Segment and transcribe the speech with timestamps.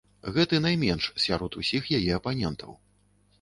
[0.35, 2.75] Гэты найменш сярод усіх яе апанентаў.